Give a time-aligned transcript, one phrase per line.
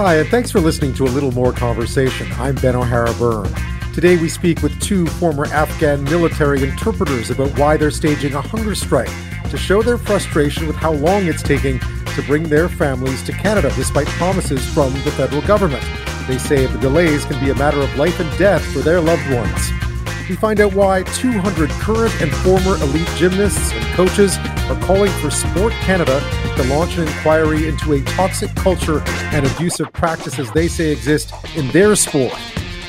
[0.00, 2.30] Hi, and thanks for listening to A Little More Conversation.
[2.34, 3.52] I'm Ben O'Hara Byrne.
[3.92, 8.76] Today we speak with two former Afghan military interpreters about why they're staging a hunger
[8.76, 9.10] strike
[9.50, 13.72] to show their frustration with how long it's taking to bring their families to Canada
[13.74, 15.84] despite promises from the federal government.
[16.28, 19.28] They say the delays can be a matter of life and death for their loved
[19.34, 19.87] ones.
[20.28, 24.36] We find out why 200 current and former elite gymnasts and coaches
[24.68, 26.20] are calling for Sport Canada
[26.56, 29.02] to launch an inquiry into a toxic culture
[29.32, 32.38] and abusive practices they say exist in their sport.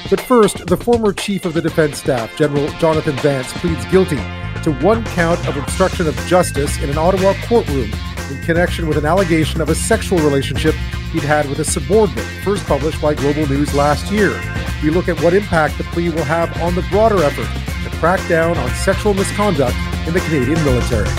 [0.10, 4.18] But first, the former chief of the defense staff, General Jonathan Vance, pleads guilty
[4.64, 7.90] to one count of obstruction of justice in an Ottawa courtroom
[8.32, 10.76] in connection with an allegation of a sexual relationship
[11.14, 14.38] he'd had with a subordinate, first published by Global News last year.
[14.82, 17.48] We look at what impact the plea will have on the broader effort
[17.84, 19.76] to crack down on sexual misconduct
[20.08, 21.10] in the Canadian military.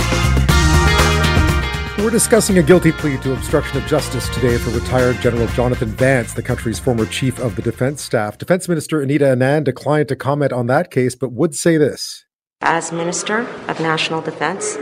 [2.03, 6.33] We're discussing a guilty plea to obstruction of justice today for retired General Jonathan Vance,
[6.33, 8.39] the country's former chief of the defense staff.
[8.39, 12.24] Defense Minister Anita Anand declined to comment on that case, but would say this.
[12.63, 14.79] As Minister of National Defense,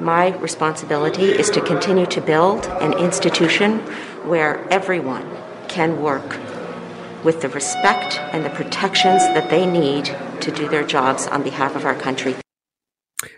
[0.00, 3.78] my responsibility is to continue to build an institution
[4.26, 5.24] where everyone
[5.68, 6.36] can work
[7.26, 10.04] with the respect and the protections that they need
[10.40, 12.36] to do their jobs on behalf of our country.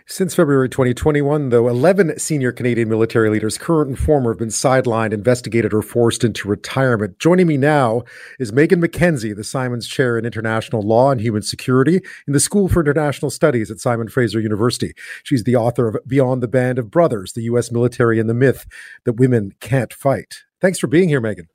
[0.05, 5.11] Since February 2021, though, 11 senior Canadian military leaders, current and former, have been sidelined,
[5.11, 7.17] investigated, or forced into retirement.
[7.17, 8.03] Joining me now
[8.39, 12.67] is Megan McKenzie, the Simons Chair in International Law and Human Security in the School
[12.67, 14.93] for International Studies at Simon Fraser University.
[15.23, 17.71] She's the author of Beyond the Band of Brothers, the U.S.
[17.71, 18.67] Military and the Myth
[19.05, 20.43] That Women Can't Fight.
[20.61, 21.47] Thanks for being here, Megan.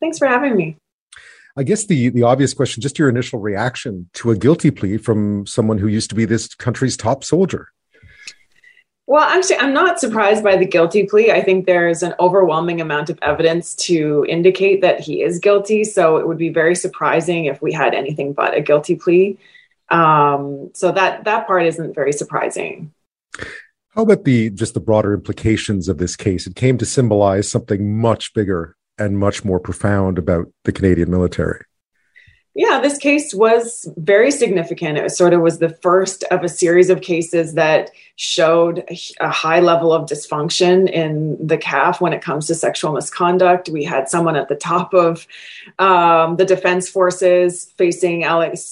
[0.00, 0.76] Thanks for having me.
[1.58, 5.44] I guess the the obvious question, just your initial reaction to a guilty plea from
[5.44, 7.72] someone who used to be this country's top soldier.
[9.08, 11.32] Well, actually, I'm not surprised by the guilty plea.
[11.32, 15.82] I think there's an overwhelming amount of evidence to indicate that he is guilty.
[15.82, 19.36] So it would be very surprising if we had anything but a guilty plea.
[19.88, 22.92] Um, so that that part isn't very surprising.
[23.96, 26.46] How about the just the broader implications of this case?
[26.46, 31.64] It came to symbolize something much bigger and much more profound about the Canadian military.
[32.58, 34.98] Yeah, this case was very significant.
[34.98, 38.84] It sort of was the first of a series of cases that showed
[39.20, 43.68] a high level of dysfunction in the CAF when it comes to sexual misconduct.
[43.68, 45.24] We had someone at the top of
[45.78, 48.24] um, the defense forces facing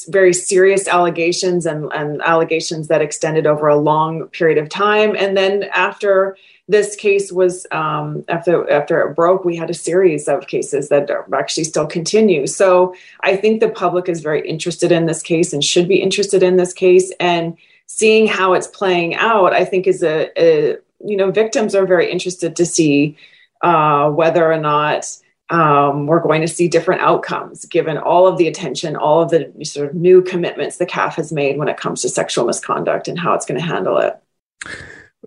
[0.09, 5.15] very serious allegations and, and allegations that extended over a long period of time.
[5.15, 6.37] And then after
[6.69, 11.09] this case was um, after after it broke, we had a series of cases that
[11.33, 12.47] actually still continue.
[12.47, 16.43] So I think the public is very interested in this case and should be interested
[16.43, 17.13] in this case.
[17.21, 17.57] And
[17.87, 22.11] seeing how it's playing out, I think is a, a you know victims are very
[22.11, 23.17] interested to see
[23.63, 25.07] uh, whether or not
[25.51, 29.53] um, we're going to see different outcomes given all of the attention, all of the
[29.65, 33.19] sort of new commitments the CAF has made when it comes to sexual misconduct and
[33.19, 34.21] how it's going to handle it.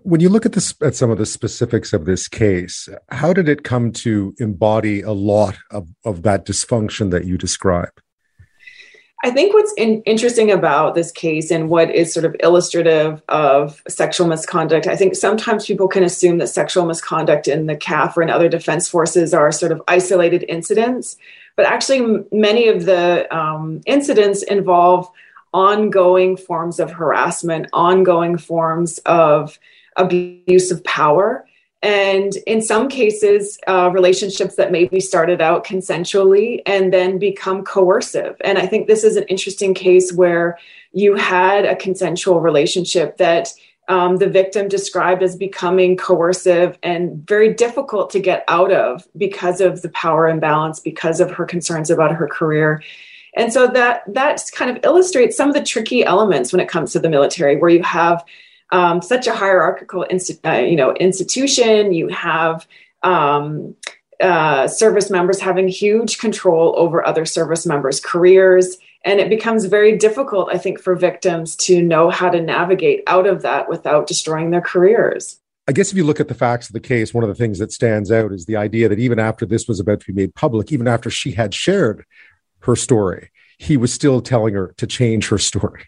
[0.02, 3.48] When you look at this at some of the specifics of this case, how did
[3.48, 8.00] it come to embody a lot of, of that dysfunction that you describe?
[9.22, 13.82] I think what's in, interesting about this case and what is sort of illustrative of
[13.86, 18.22] sexual misconduct, I think sometimes people can assume that sexual misconduct in the CAF or
[18.22, 21.18] in other defense forces are sort of isolated incidents.
[21.54, 25.10] But actually, many of the um, incidents involve
[25.52, 29.58] ongoing forms of harassment, ongoing forms of
[29.96, 31.46] abuse of power.
[31.82, 38.36] And in some cases, uh, relationships that maybe started out consensually and then become coercive.
[38.44, 40.58] And I think this is an interesting case where
[40.92, 43.48] you had a consensual relationship that
[43.88, 49.60] um, the victim described as becoming coercive and very difficult to get out of because
[49.60, 52.82] of the power imbalance, because of her concerns about her career.
[53.34, 56.92] And so that that kind of illustrates some of the tricky elements when it comes
[56.92, 58.24] to the military, where you have
[58.72, 61.92] um, such a hierarchical insti- uh, you know institution.
[61.92, 62.66] You have
[63.02, 63.74] um,
[64.20, 68.76] uh, service members having huge control over other service members' careers.
[69.02, 73.26] And it becomes very difficult, I think, for victims to know how to navigate out
[73.26, 75.38] of that without destroying their careers.
[75.66, 77.58] I guess if you look at the facts of the case, one of the things
[77.60, 80.34] that stands out is the idea that even after this was about to be made
[80.34, 82.04] public, even after she had shared
[82.60, 85.84] her story, he was still telling her to change her story.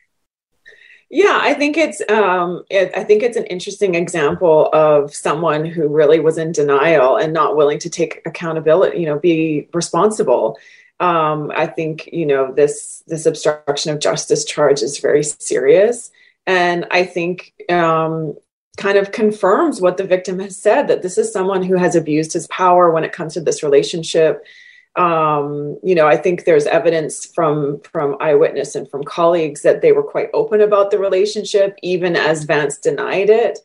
[1.14, 5.86] Yeah, I think it's um, it, I think it's an interesting example of someone who
[5.86, 8.98] really was in denial and not willing to take accountability.
[8.98, 10.56] You know, be responsible.
[11.00, 16.10] Um, I think you know this this obstruction of justice charge is very serious,
[16.46, 18.34] and I think um,
[18.78, 22.32] kind of confirms what the victim has said that this is someone who has abused
[22.32, 24.46] his power when it comes to this relationship
[24.96, 29.92] um, you know, I think there's evidence from from eyewitness and from colleagues that they
[29.92, 33.58] were quite open about the relationship, even as Vance denied it.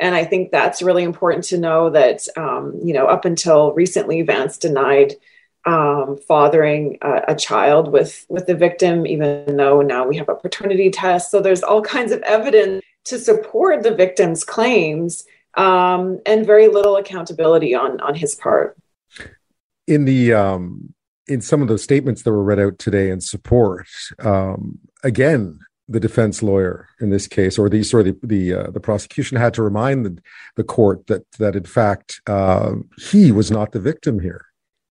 [0.00, 4.22] And I think that's really important to know that, um, you know, up until recently,
[4.22, 5.14] Vance denied
[5.64, 10.34] um, fathering a, a, child with with the victim, even though now we have a
[10.34, 11.30] paternity test.
[11.30, 15.24] So there's all kinds of evidence to support the victim's claims,
[15.54, 18.76] um, and very little accountability on on his part
[19.86, 20.94] in the um,
[21.28, 23.86] in some of those statements that were read out today in support,
[24.18, 25.58] um, again,
[25.88, 29.54] the defense lawyer in this case, or the sorry, the the, uh, the prosecution had
[29.54, 30.22] to remind the,
[30.56, 32.74] the, court that that in fact uh,
[33.10, 34.46] he was not the victim here.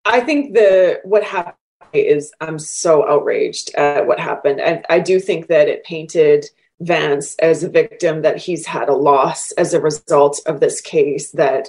[0.04, 1.56] I think the what happened
[1.92, 6.46] is I'm so outraged at what happened, and I do think that it painted
[6.80, 11.30] Vance as a victim that he's had a loss as a result of this case
[11.32, 11.68] that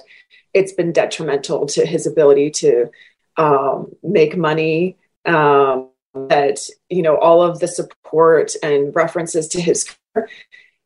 [0.54, 2.90] it's been detrimental to his ability to
[3.36, 5.88] um, make money um,
[6.28, 9.94] that you know all of the support and references to his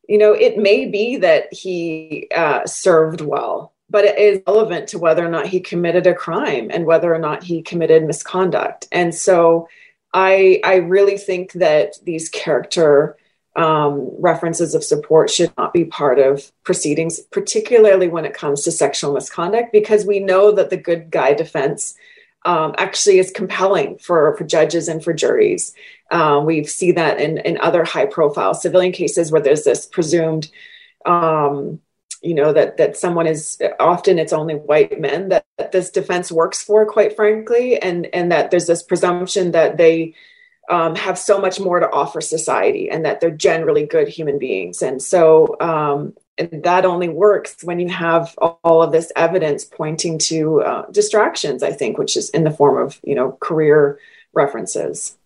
[0.07, 4.99] you know it may be that he uh, served well but it is relevant to
[4.99, 8.85] whether or not he committed a crime and whether or not he committed misconduct.
[8.91, 9.67] And so
[10.13, 13.17] i i really think that these character
[13.57, 18.71] um, references of support should not be part of proceedings particularly when it comes to
[18.71, 21.95] sexual misconduct because we know that the good guy defense
[22.47, 25.73] um, actually is compelling for, for judges and for juries.
[26.11, 30.49] Um, we see that in, in other high profile civilian cases where there's this presumed,
[31.05, 31.81] um,
[32.23, 36.31] you know, that, that someone is often it's only white men that, that, this defense
[36.31, 40.15] works for, quite frankly, and, and that there's this presumption that they
[40.69, 44.81] um, have so much more to offer society and that they're generally good human beings.
[44.81, 50.61] And so um, that only works when you have all of this evidence pointing to
[50.61, 53.99] uh, distractions i think which is in the form of you know career
[54.37, 55.17] references.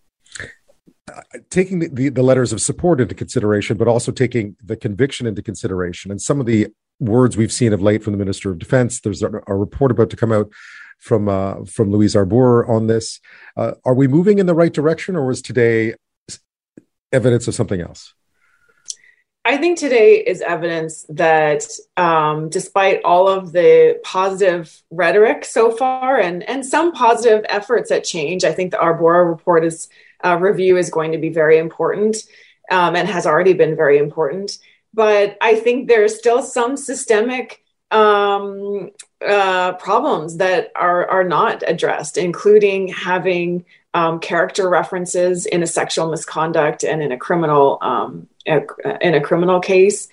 [1.50, 5.42] Taking the, the, the, letters of support into consideration but also taking the conviction into
[5.42, 6.10] consideration.
[6.10, 6.68] And some of the
[7.00, 10.10] words we've seen of late from the minister of defense there's a, a report about
[10.10, 10.50] to come out
[10.98, 13.20] from uh, from louise arbour on this.
[13.56, 15.94] Uh, are we moving in the right direction or was today
[17.12, 18.14] evidence of something else
[19.44, 21.66] I think today is evidence that
[21.96, 28.04] um, despite all of the positive rhetoric so far and, and some positive efforts at
[28.04, 29.88] change, I think the Arbour report is,
[30.24, 32.18] uh, review is going to be very important
[32.70, 34.58] um, and has already been very important.
[34.94, 38.90] But I think there's still some systemic um,
[39.26, 46.10] uh, problems that are, are not addressed, including having um, character references in a sexual
[46.10, 50.08] misconduct and in a criminal um, in a criminal case.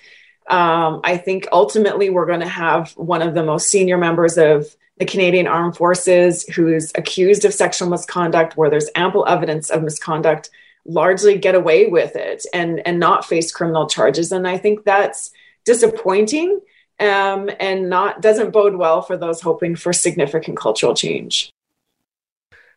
[0.48, 4.74] Um, I think ultimately we're going to have one of the most senior members of
[4.98, 9.82] the Canadian Armed Forces who is accused of sexual misconduct, where there's ample evidence of
[9.82, 10.50] misconduct,
[10.84, 14.32] largely get away with it and and not face criminal charges.
[14.32, 15.30] And I think that's
[15.64, 16.60] disappointing
[16.98, 21.50] um, and not doesn't bode well for those hoping for significant cultural change.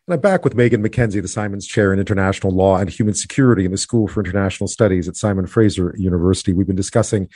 [0.06, 3.64] And I'm back with Megan McKenzie, the Simons Chair in International Law and Human Security
[3.64, 6.52] in the School for International Studies at Simon Fraser University.
[6.52, 7.30] We've been discussing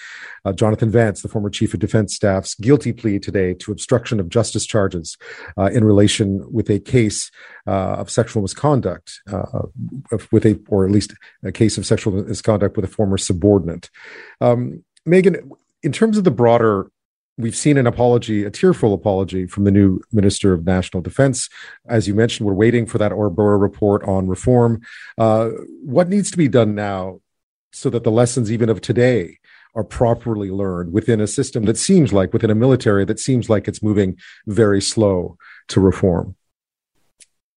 [0.44, 4.28] uh, Jonathan Vance, the former Chief of Defense Staff's guilty plea today to obstruction of
[4.28, 5.16] justice charges
[5.56, 7.30] uh, in relation with a case
[7.66, 9.62] uh, of sexual misconduct, uh,
[10.30, 13.88] with a, or at least a case of sexual misconduct with a former subordinate.
[14.42, 15.52] Um, Megan,
[15.82, 16.90] in terms of the broader
[17.38, 21.48] we've seen an apology, a tearful apology from the new Minister of National Defense.
[21.88, 24.82] As you mentioned, we're waiting for that Arbour report on reform.
[25.16, 25.50] Uh,
[25.82, 27.20] what needs to be done now
[27.72, 29.38] so that the lessons, even of today,
[29.74, 33.68] are properly learned within a system that seems like, within a military that seems like
[33.68, 36.34] it's moving very slow to reform?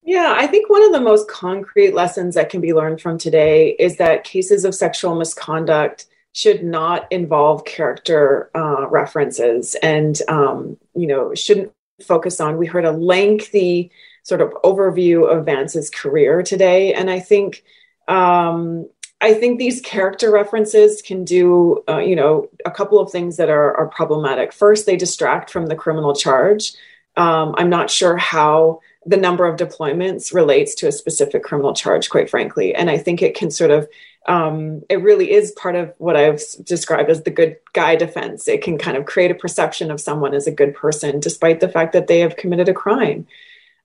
[0.04, 3.76] Yeah, I think one of the most concrete lessons that can be learned from today
[3.80, 9.76] is that cases of sexual misconduct should not involve character uh, references.
[9.82, 11.72] And um, you know shouldn't
[12.02, 13.92] focus on we heard a lengthy
[14.24, 16.94] sort of overview of vance's career today.
[16.94, 17.64] And i think
[18.08, 23.38] um, i think these character references can do uh, you know a couple of things
[23.38, 24.54] that are, are problematic.
[24.54, 26.74] First they distract from the criminal charge.
[27.18, 32.10] Um, i'm not sure how the number of deployments relates to a specific criminal charge
[32.10, 33.88] quite frankly and i think it can sort of
[34.28, 38.48] um, it really is part of what I've described as the good guy defense.
[38.48, 41.70] It can kind of create a perception of someone as a good person, despite the
[41.70, 43.28] fact that they have committed a crime.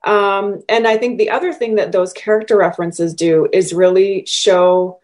[0.04, 5.00] Um, and I think the other thing that those character references do is really show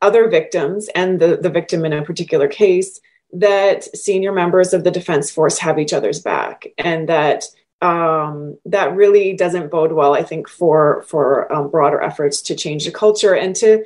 [0.00, 3.00] other victims and the, the victim in a particular case
[3.32, 7.44] that senior members of the defense force have each other's back and that
[7.82, 12.84] um, that really doesn't bode well, I think, for for um, broader efforts to change
[12.84, 13.84] the culture and to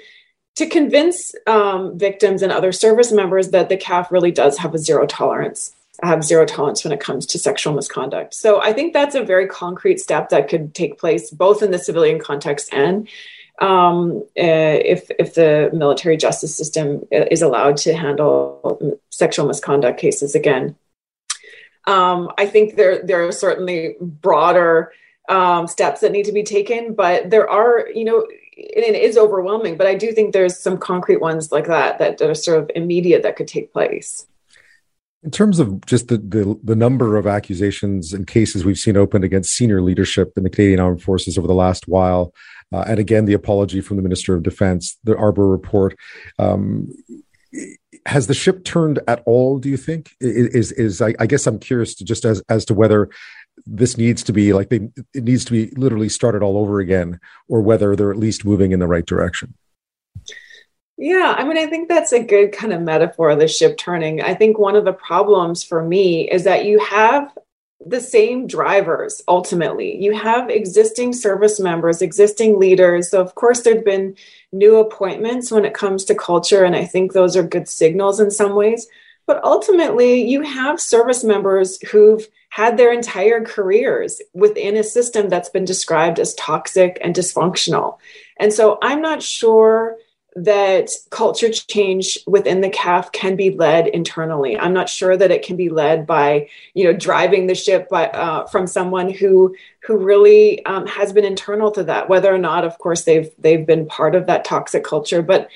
[0.57, 4.79] to convince um, victims and other service members that the CAF really does have a
[4.79, 5.73] zero tolerance,
[6.03, 8.35] have zero tolerance when it comes to sexual misconduct.
[8.35, 11.79] So I think that's a very concrete step that could take place both in the
[11.79, 13.09] civilian context and
[13.61, 20.35] um, uh, if if the military justice system is allowed to handle sexual misconduct cases
[20.35, 20.77] again.
[21.87, 24.93] Um, I think there there are certainly broader
[25.29, 28.27] um, steps that need to be taken, but there are, you know,
[28.57, 29.77] it is overwhelming.
[29.77, 33.23] But I do think there's some concrete ones like that that, are sort of immediate
[33.23, 34.27] that could take place.
[35.23, 39.25] In terms of just the, the, the number of accusations and cases we've seen opened
[39.25, 42.35] against senior leadership in the Canadian Armed Forces over the last while,
[42.73, 45.97] uh, and again the apology from the Minister of Defence, the Arbour report.
[46.39, 46.91] Um,
[48.15, 49.59] has the ship turned at all?
[49.59, 52.75] Do you think is is, I, I, guess I'm curious to just as as to
[52.75, 53.11] whether
[53.67, 57.19] this needs to be like they, it needs to be literally started all over again,
[57.49, 59.55] or whether they're at least moving in the right direction.
[60.97, 64.23] Yeah, I mean, I think that's a good kind of metaphor the ship turning.
[64.23, 67.37] I think one of the problems for me is that you have
[67.85, 70.03] the same drivers ultimately.
[70.03, 73.11] You have existing service members, existing leaders.
[73.11, 74.17] So, of course, there have been
[74.53, 78.31] new appointments when it comes to culture, and I think those are good signals in
[78.31, 78.87] some ways.
[79.27, 85.49] But ultimately, you have service members who've had their entire careers within a system that's
[85.49, 87.99] been described as toxic and dysfunctional.
[88.39, 89.97] And so I'm not sure
[90.37, 94.59] that culture change within the CAF can be led internally.
[94.59, 98.09] I'm not sure that it can be led by, you know, driving the ship by,
[98.09, 102.09] uh, from someone who who really um, has been internal to that.
[102.09, 105.49] Whether or not, of course, they've they've been part of that toxic culture, but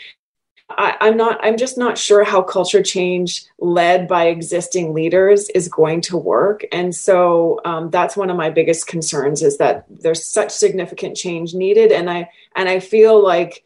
[0.70, 1.40] I, I'm not.
[1.42, 6.64] I'm just not sure how culture change led by existing leaders is going to work.
[6.72, 11.54] And so um, that's one of my biggest concerns is that there's such significant change
[11.54, 13.64] needed, and I and I feel like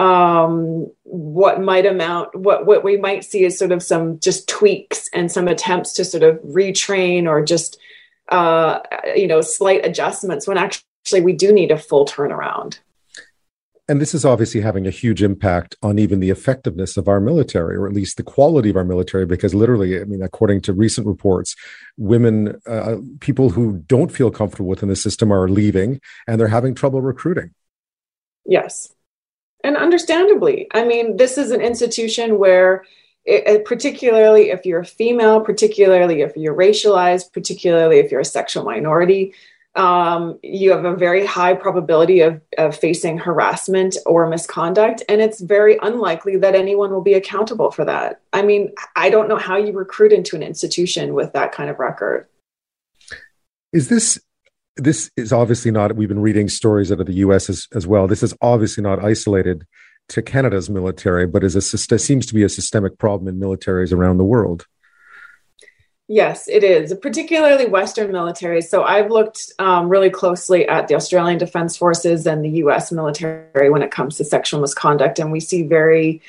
[0.00, 5.10] um, what might amount what what we might see is sort of some just tweaks
[5.12, 7.78] and some attempts to sort of retrain or just
[8.30, 8.78] uh,
[9.14, 12.78] you know slight adjustments when actually we do need a full turnaround.
[13.90, 17.76] And this is obviously having a huge impact on even the effectiveness of our military
[17.76, 21.06] or at least the quality of our military because literally i mean according to recent
[21.08, 21.56] reports
[21.98, 26.74] women uh, people who don't feel comfortable within the system are leaving and they're having
[26.74, 27.50] trouble recruiting.
[28.46, 28.94] Yes
[29.64, 32.84] and understandably i mean this is an institution where
[33.24, 38.64] it, particularly if you're a female particularly if you're racialized particularly if you're a sexual
[38.64, 39.34] minority
[39.76, 45.02] um, you have a very high probability of, of facing harassment or misconduct.
[45.08, 48.20] And it's very unlikely that anyone will be accountable for that.
[48.32, 51.78] I mean i don't know how you recruit into an institution with that kind of
[51.78, 52.26] record.
[53.72, 54.18] Is this
[54.76, 58.06] this is obviously not we've been reading stories out of the us as, as well
[58.06, 59.66] this is obviously not isolated
[60.08, 64.18] to canada's military but is a seems to be a systemic problem in militaries around
[64.18, 64.66] the world
[66.12, 68.62] Yes, it is, particularly Western military.
[68.62, 73.70] So I've looked um, really closely at the Australian Defence Forces and the US military
[73.70, 75.20] when it comes to sexual misconduct.
[75.20, 76.20] And we see very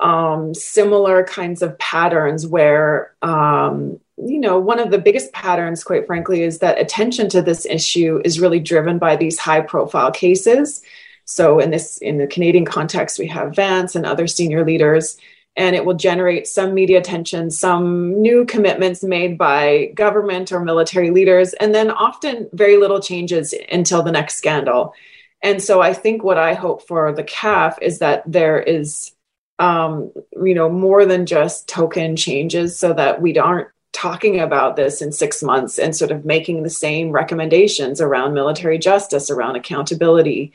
[0.00, 6.06] um, similar kinds of patterns where, um, you know, one of the biggest patterns, quite
[6.06, 10.82] frankly, is that attention to this issue is really driven by these high profile cases.
[11.24, 15.16] So in this, in the Canadian context, we have Vance and other senior leaders
[15.56, 21.10] and it will generate some media attention, some new commitments made by government or military
[21.10, 24.94] leaders, and then often very little changes until the next scandal.
[25.42, 29.12] And so I think what I hope for the CAF is that there is,
[29.58, 30.10] um,
[30.42, 35.12] you know, more than just token changes so that we aren't talking about this in
[35.12, 40.52] six months and sort of making the same recommendations around military justice, around accountability,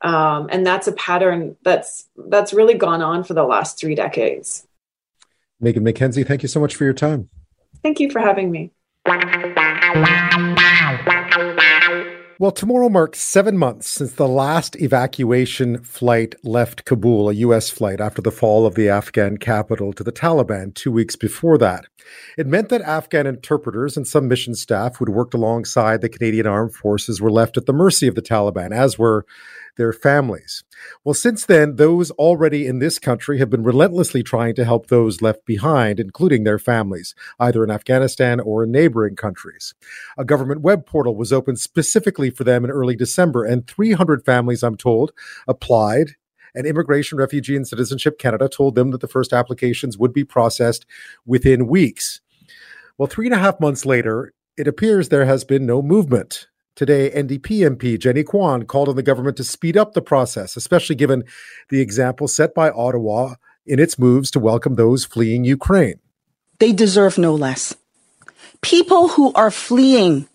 [0.00, 4.66] um, and that's a pattern that's that's really gone on for the last three decades.
[5.60, 7.28] Megan McKenzie, thank you so much for your time.
[7.82, 8.70] Thank you for having me.
[12.40, 17.68] Well, tomorrow marks seven months since the last evacuation flight left Kabul, a U.S.
[17.68, 21.86] flight after the fall of the Afghan capital to the Taliban two weeks before that.
[22.36, 26.76] It meant that Afghan interpreters and some mission staff who'd worked alongside the Canadian Armed
[26.76, 29.26] Forces were left at the mercy of the Taliban, as were
[29.78, 30.62] their families.
[31.02, 35.22] Well, since then, those already in this country have been relentlessly trying to help those
[35.22, 39.74] left behind, including their families, either in Afghanistan or in neighboring countries.
[40.18, 44.62] A government web portal was opened specifically for them in early December, and 300 families,
[44.62, 45.12] I'm told,
[45.46, 46.16] applied
[46.54, 50.86] and Immigration, Refugee, and Citizenship Canada told them that the first applications would be processed
[51.24, 52.20] within weeks.
[52.96, 56.48] Well, three and a half months later, it appears there has been no movement.
[56.78, 60.94] Today, NDP MP Jenny Kwan called on the government to speed up the process, especially
[60.94, 61.24] given
[61.70, 63.34] the example set by Ottawa
[63.66, 65.98] in its moves to welcome those fleeing Ukraine.
[66.60, 67.74] They deserve no less.
[68.60, 70.28] People who are fleeing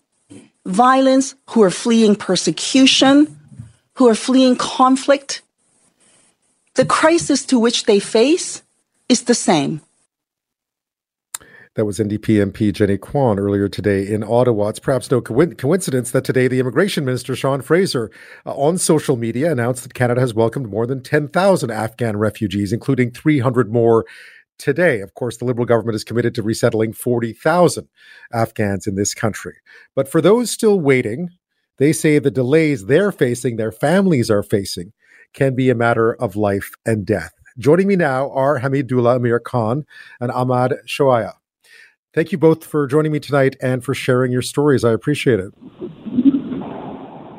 [0.66, 3.40] violence, who are fleeing persecution,
[3.94, 5.40] who are fleeing conflict,
[6.74, 8.62] the crisis to which they face
[9.08, 9.80] is the same.
[11.76, 14.68] That was NDP MP Jenny Kwan earlier today in Ottawa.
[14.68, 18.12] It's perhaps no co- coincidence that today the Immigration Minister, Sean Fraser,
[18.46, 23.10] uh, on social media announced that Canada has welcomed more than 10,000 Afghan refugees, including
[23.10, 24.04] 300 more
[24.56, 25.00] today.
[25.00, 27.88] Of course, the Liberal government is committed to resettling 40,000
[28.32, 29.56] Afghans in this country.
[29.96, 31.30] But for those still waiting,
[31.78, 34.92] they say the delays they're facing, their families are facing,
[35.32, 37.32] can be a matter of life and death.
[37.58, 39.84] Joining me now are Hamidullah Amir Khan
[40.20, 41.32] and Ahmad Shoaib.
[42.14, 44.84] Thank you both for joining me tonight and for sharing your stories.
[44.84, 45.52] I appreciate it.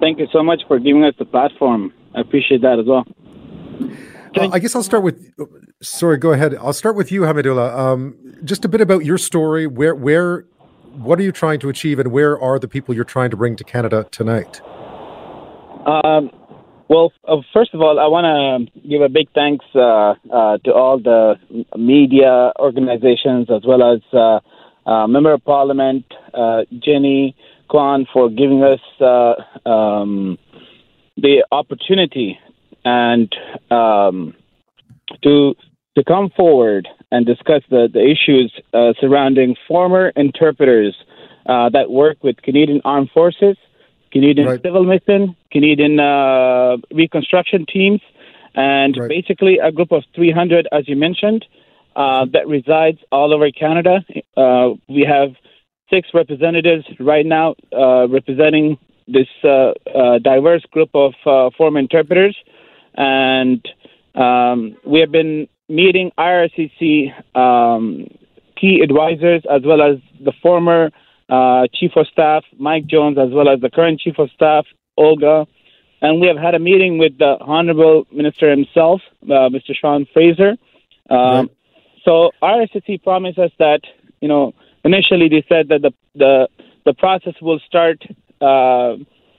[0.01, 1.93] Thank you so much for giving us the platform.
[2.13, 3.05] I appreciate that as well.
[4.37, 5.31] Uh, I guess I'll start with.
[5.81, 6.55] Sorry, go ahead.
[6.55, 7.73] I'll start with you, Hamidullah.
[7.77, 9.65] Um, just a bit about your story.
[9.65, 10.45] Where, where,
[10.93, 13.55] what are you trying to achieve, and where are the people you're trying to bring
[13.55, 14.59] to Canada tonight?
[15.87, 16.31] Um,
[16.89, 20.73] well, uh, first of all, I want to give a big thanks uh, uh, to
[20.73, 21.35] all the
[21.77, 24.01] media organizations as well as
[24.85, 27.35] uh, Member of Parliament uh, Jenny
[27.69, 30.37] Kwan for giving us uh, um,
[31.17, 32.39] the opportunity
[32.83, 33.33] and
[33.71, 34.33] um,
[35.23, 35.55] to
[35.97, 40.93] to come forward and discuss the, the issues uh, surrounding former interpreters
[41.45, 43.55] uh, that work with Canadian Armed Forces,
[44.11, 44.61] Canadian right.
[44.61, 48.01] Civil Mission, Canadian uh, reconstruction teams,
[48.55, 49.09] and right.
[49.09, 51.45] basically a group of 300, as you mentioned,
[51.95, 54.03] uh, that resides all over Canada.
[54.35, 55.29] Uh, we have
[55.89, 61.13] six representatives right now uh, representing this uh, uh, diverse group of
[61.57, 62.35] former interpreters,
[62.95, 63.65] and
[64.15, 68.07] um, we have been meeting IRCC um,
[68.59, 70.91] key advisors as well as the former
[71.73, 74.65] Chief of Staff Mike Jones, as well as the current Chief of Staff
[74.97, 75.47] Olga.
[76.01, 79.73] And we have had a meeting with the Honorable Minister himself, Mr.
[79.73, 80.57] Sean Fraser.
[81.09, 81.49] Um, right
[82.05, 83.81] so IRCC promised us that,
[84.21, 86.47] you know, initially they said that the the
[86.85, 88.01] the process will start.
[88.41, 88.95] Uh,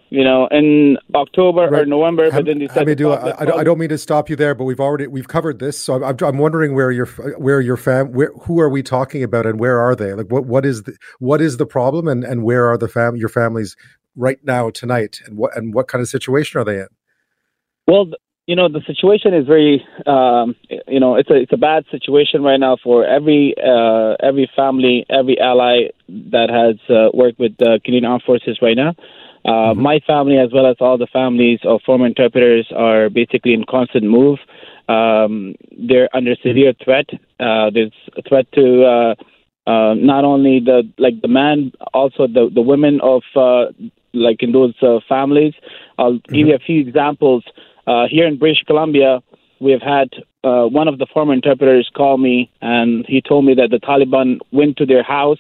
[0.08, 1.82] you know, in October right.
[1.82, 2.88] or November, but then they said.
[3.02, 5.78] I, I, I, don't mean to stop you there, but we've already we've covered this,
[5.78, 7.06] so I'm, I'm wondering where your
[7.38, 10.14] where your fam where who are we talking about and where are they?
[10.14, 13.16] Like what what is the what is the problem and and where are the fam
[13.16, 13.76] your families
[14.14, 16.88] right now tonight and what and what kind of situation are they in?
[17.88, 18.06] Well,
[18.46, 20.54] you know the situation is very um,
[20.86, 25.04] you know it's a it's a bad situation right now for every uh, every family
[25.10, 28.94] every ally that has uh, worked with the Canadian Armed Forces right now.
[29.44, 29.82] Uh, mm-hmm.
[29.82, 34.04] My family, as well as all the families of former interpreters, are basically in constant
[34.04, 34.38] move.
[34.88, 37.06] Um, they're under severe threat.
[37.38, 39.14] Uh, there's a threat to uh,
[39.70, 43.22] uh, not only the like the man, also the the women of
[44.14, 44.74] like in those
[45.08, 45.54] families.
[45.98, 46.34] I'll mm-hmm.
[46.34, 47.42] give you a few examples.
[47.86, 49.22] Uh, here in British Columbia,
[49.60, 50.08] we have had
[50.44, 54.38] uh, one of the former interpreters call me, and he told me that the Taliban
[54.52, 55.38] went to their house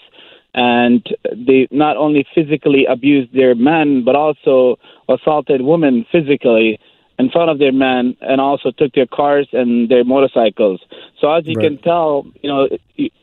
[0.54, 4.78] and they not only physically abused their men, but also
[5.08, 6.80] assaulted women physically
[7.18, 10.80] in front of their men, and also took their cars and their motorcycles.
[11.18, 11.64] So as you right.
[11.64, 12.68] can tell, you know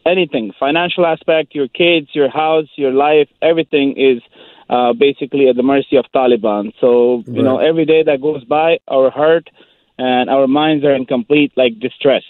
[0.06, 4.22] anything, financial aspect, your kids, your house, your life, everything is
[4.70, 6.74] uh, basically at the mercy of Taliban.
[6.80, 7.44] So, you right.
[7.44, 9.50] know, every day that goes by, our heart
[9.98, 12.24] and our minds are in complete like distress.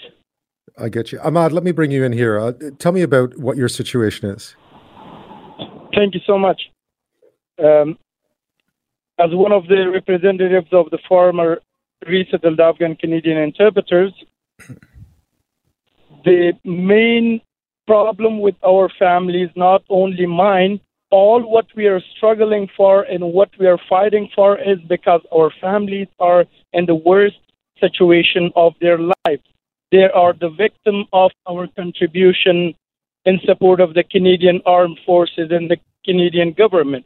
[0.78, 1.20] I get you.
[1.20, 2.40] Ahmad, let me bring you in here.
[2.40, 4.56] Uh, tell me about what your situation is.
[5.94, 6.62] Thank you so much.
[7.64, 7.98] Um,
[9.20, 11.60] as one of the representatives of the former
[12.08, 14.12] resettled Afghan Canadian interpreters,
[16.26, 17.42] the main
[17.86, 20.80] problem with our family is not only mine,
[21.14, 25.52] all what we are struggling for and what we are fighting for is because our
[25.62, 27.42] families are in the worst
[27.80, 29.46] situation of their lives.
[29.92, 32.74] They are the victim of our contribution
[33.26, 37.06] in support of the Canadian Armed Forces and the Canadian government.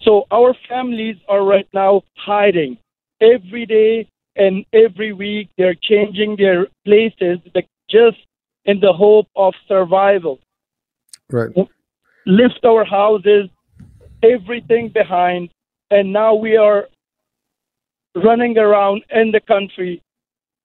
[0.00, 2.78] So our families are right now hiding.
[3.20, 7.38] Every day and every week, they're changing their places
[7.90, 8.18] just
[8.64, 10.38] in the hope of survival.
[11.28, 11.50] Right
[12.26, 13.48] lift our houses,
[14.22, 15.50] everything behind,
[15.90, 16.88] and now we are
[18.14, 20.02] running around in the country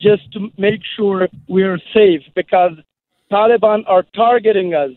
[0.01, 2.73] just to make sure we are safe because
[3.31, 4.91] Taliban are targeting us.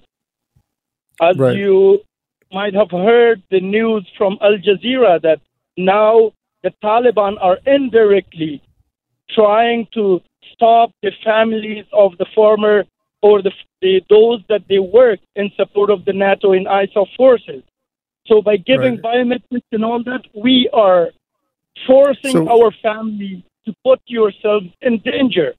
[1.21, 1.57] As right.
[1.57, 2.01] you
[2.53, 5.41] might have heard the news from Al Jazeera that
[5.77, 8.63] now the Taliban are indirectly
[9.31, 10.21] trying to
[10.53, 12.85] stop the families of the former
[13.23, 13.53] or the,
[13.83, 17.63] the those that they work in support of the NATO and ISAF forces.
[18.27, 19.27] So by giving right.
[19.27, 21.09] biometrics and all that, we are
[21.87, 25.55] forcing so, our family to put yourselves in danger.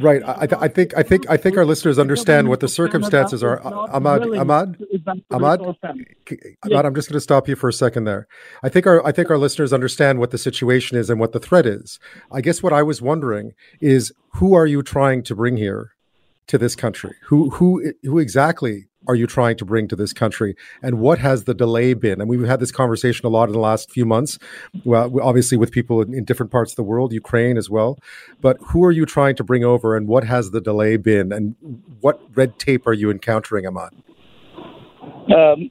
[0.00, 0.22] right.
[0.24, 3.60] I, I, think I think I think our listeners understand what the circumstances are.
[3.60, 4.82] Ahmad, Ahmad,
[5.30, 6.86] Ahmad, Ahmad.
[6.86, 8.26] I'm just going to stop you for a second there.
[8.62, 11.40] I think our I think our listeners understand what the situation is and what the
[11.40, 11.98] threat is.
[12.32, 15.93] I guess what I was wondering is who are you trying to bring here
[16.48, 17.14] to this country?
[17.24, 20.56] Who who who exactly are you trying to bring to this country?
[20.82, 22.22] And what has the delay been?
[22.22, 24.38] And we've had this conversation a lot in the last few months
[24.84, 27.98] well obviously with people in, in, different parts of the world ukraine as well.
[28.40, 31.32] But who are you trying to bring over and what has the delay been?
[31.32, 31.54] And
[32.00, 33.92] what red tape are you encountering ahmad
[35.34, 35.70] um,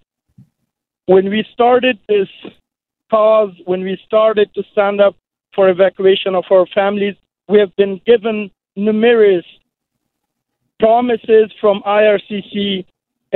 [1.05, 2.29] when we started this
[3.09, 5.15] cause when we started to stand up
[5.53, 7.15] for evacuation of our families
[7.47, 9.45] we have been given numerous
[10.83, 12.85] promises from ircc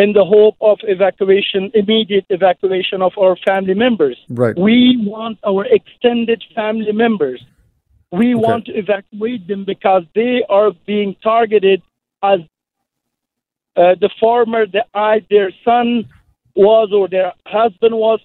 [0.04, 4.18] in the hope of evacuation, immediate evacuation of our family members.
[4.30, 4.56] Right.
[4.56, 7.44] We want our extended family members.
[8.12, 8.44] We okay.
[8.48, 11.82] want to evacuate them because they are being targeted
[12.22, 12.42] as
[13.76, 16.08] uh, the former, the, I, their son
[16.56, 18.20] was or their husband was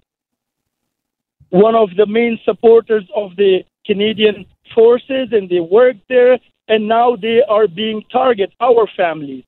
[1.50, 6.38] one of the main supporters of the Canadian forces and they worked there
[6.72, 9.44] and now they are being targeted, our families.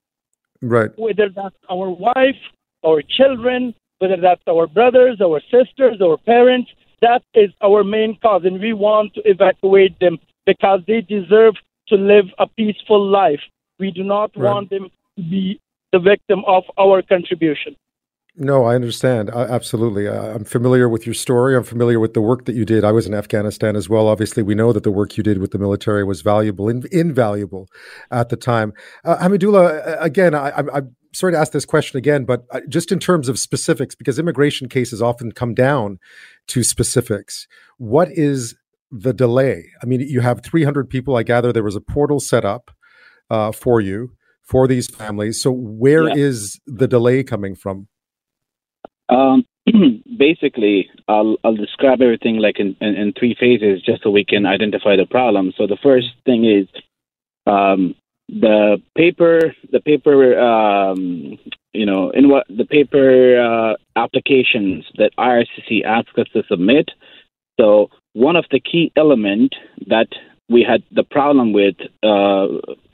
[0.61, 0.91] Right.
[0.99, 2.43] Whether that's our wife,
[2.85, 8.43] our children, whether that's our brothers, our sisters, our parents, that is our main cause.
[8.45, 11.55] And we want to evacuate them because they deserve
[11.89, 13.41] to live a peaceful life.
[13.79, 14.53] We do not right.
[14.53, 15.59] want them to be
[15.93, 17.75] the victim of our contribution.
[18.37, 19.31] No, I understand.
[19.31, 20.09] Uh, absolutely.
[20.09, 21.57] Uh, I'm familiar with your story.
[21.57, 22.83] I'm familiar with the work that you did.
[22.83, 24.09] I was in Afghanistan as well.
[24.09, 27.69] Obviously, we know that the work you did with the military was valuable, in, invaluable
[28.11, 28.73] at the time.
[29.05, 32.99] Uh, Hamidullah, again, I, am sorry to ask this question again, but uh, just in
[32.99, 36.01] terms of specifics, because immigration cases often come down
[36.49, 37.47] to specifics.
[37.79, 38.57] What is
[38.91, 39.67] the delay?
[39.81, 41.17] I mean, you have 300 people.
[41.17, 42.73] I gather there was a portal set up
[43.31, 44.11] uh, for you
[44.43, 45.41] for these families.
[45.41, 46.17] So, where yeah.
[46.17, 47.87] is the delay coming from?
[49.09, 49.45] Um,
[50.19, 54.47] basically, I'll, I'll describe everything like in, in, in, three phases just so we can
[54.47, 55.53] identify the problem.
[55.57, 56.67] So the first thing is
[57.47, 57.95] um,
[58.29, 61.39] the paper, the paper, um,
[61.73, 66.91] you know, in what the paper uh, applications that IRCC asks us to submit.
[67.59, 69.55] So one of the key element
[69.87, 70.09] that
[70.49, 72.47] we had the problem with uh,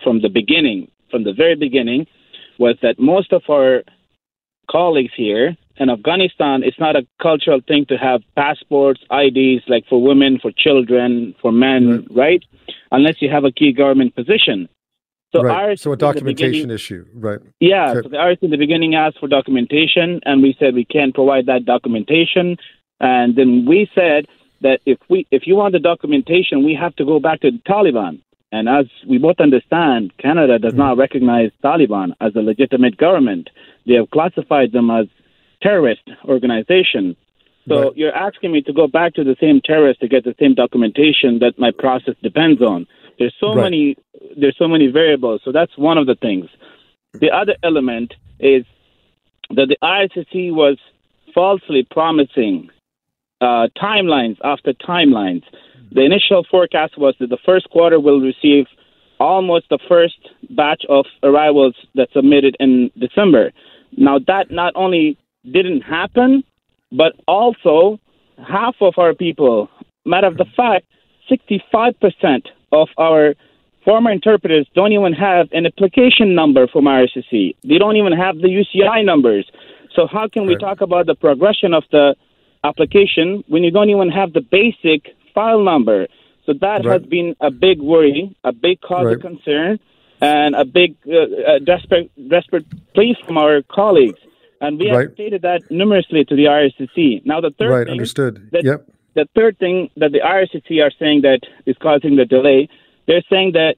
[0.02, 2.06] from the beginning, from the very beginning,
[2.58, 3.82] was that most of our
[4.70, 10.00] colleagues here in Afghanistan, it's not a cultural thing to have passports, IDs, like for
[10.00, 12.16] women, for children, for men, right?
[12.16, 12.44] right?
[12.92, 14.68] Unless you have a key government position.
[15.32, 15.78] So, right.
[15.78, 17.38] so a documentation issue, right?
[17.60, 17.92] Yeah.
[17.92, 18.02] Okay.
[18.02, 21.46] So the IRC in the beginning asked for documentation, and we said we can't provide
[21.46, 22.58] that documentation.
[23.00, 24.26] And then we said
[24.60, 27.58] that if we if you want the documentation, we have to go back to the
[27.58, 28.20] Taliban.
[28.52, 30.80] And as we both understand, Canada does mm-hmm.
[30.80, 33.48] not recognize Taliban as a legitimate government.
[33.86, 35.06] They have classified them as
[35.62, 37.16] terrorist organization.
[37.68, 37.96] So right.
[37.96, 41.38] you're asking me to go back to the same terrorist to get the same documentation
[41.40, 42.86] that my process depends on.
[43.18, 43.64] There's so right.
[43.64, 43.96] many
[44.36, 45.42] there's so many variables.
[45.44, 46.46] So that's one of the things.
[47.12, 48.64] The other element is
[49.50, 50.78] that the IRCC was
[51.34, 52.70] falsely promising
[53.40, 55.42] uh, timelines after timelines.
[55.92, 58.66] The initial forecast was that the first quarter will receive
[59.18, 60.18] almost the first
[60.50, 63.52] batch of arrivals that submitted in December.
[63.96, 66.44] Now that not only didn't happen,
[66.92, 67.98] but also
[68.46, 69.68] half of our people,
[70.04, 70.86] matter of the fact,
[71.30, 73.34] 65% of our
[73.84, 77.56] former interpreters don't even have an application number from IRCC.
[77.64, 79.50] They don't even have the UCI numbers.
[79.94, 82.14] So how can we talk about the progression of the
[82.62, 86.06] application when you don't even have the basic file number?
[86.46, 87.00] So that right.
[87.00, 89.16] has been a big worry, a big cause right.
[89.16, 89.78] of concern,
[90.20, 94.18] and a big uh, desperate, desperate plea from our colleagues.
[94.60, 95.08] And we right.
[95.08, 97.24] have stated that numerously to the IRCC.
[97.24, 98.50] Now, the third right, thing understood.
[98.52, 98.86] That, yep.
[99.14, 102.68] The third thing that the IRCC are saying that is causing the delay,
[103.06, 103.76] they're saying that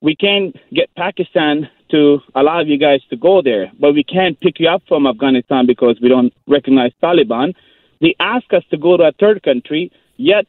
[0.00, 4.60] we can't get Pakistan to allow you guys to go there, but we can't pick
[4.60, 7.54] you up from Afghanistan because we don't recognize Taliban.
[8.00, 10.46] They ask us to go to a third country, yet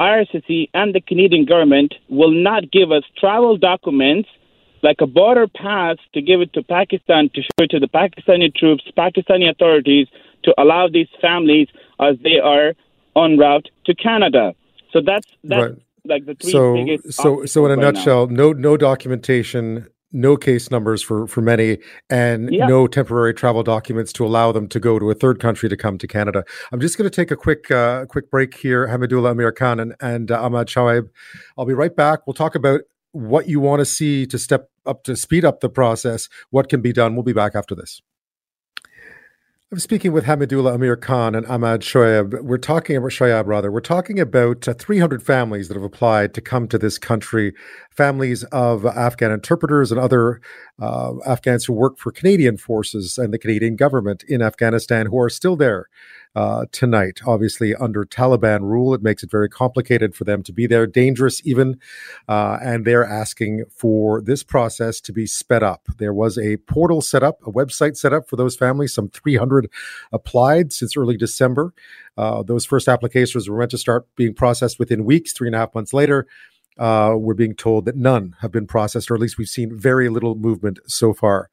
[0.00, 4.28] IRCC and the Canadian government will not give us travel documents
[4.82, 8.54] like a border pass to give it to Pakistan to show it to the Pakistani
[8.54, 10.08] troops, Pakistani authorities
[10.44, 11.68] to allow these families
[12.00, 12.74] as they are
[13.16, 14.54] en route to Canada.
[14.92, 15.82] So that's that's right.
[16.04, 17.12] like the three so, biggest.
[17.12, 18.34] So so in a right nutshell, now.
[18.34, 21.78] no no documentation, no case numbers for for many,
[22.10, 22.66] and Yeah.
[22.66, 25.96] no temporary travel documents to allow them to go to a third country to come
[25.98, 26.44] to Canada.
[26.72, 29.94] I'm just going to take a quick uh, quick break here, Hamidullah Amir Khan and,
[30.00, 31.08] and uh, Ahmad Shoaib.
[31.56, 32.26] I'll be right back.
[32.26, 32.80] We'll talk about
[33.12, 36.28] what you want to see to step up to speed up the process.
[36.50, 37.14] What can be done.
[37.14, 38.00] We'll be back after this.
[39.72, 42.42] I'm speaking with Hamidullah Amir Khan and Ahmad Shoaib.
[42.42, 43.72] We're talking about Shoaib, rather.
[43.72, 47.54] We're talking about uh, 300 families that have applied to come to this country.
[47.90, 50.42] Families of Afghan interpreters and other
[50.78, 55.30] uh, Afghans who work for Canadian forces and the Canadian government in Afghanistan who are
[55.30, 55.88] still there
[56.34, 57.20] uh, tonight.
[57.26, 61.40] Obviously, under Taliban rule, it makes it very complicated for them to be there, dangerous
[61.44, 61.78] even.
[62.28, 65.86] Uh, and they're asking for this process to be sped up.
[65.98, 68.94] There was a portal set up, a website set up for those families.
[68.94, 69.70] Some 300
[70.12, 71.74] applied since early December.
[72.16, 75.32] Uh, those first applications were meant to start being processed within weeks.
[75.32, 76.26] Three and a half months later,
[76.78, 80.08] uh, we're being told that none have been processed, or at least we've seen very
[80.08, 81.50] little movement so far.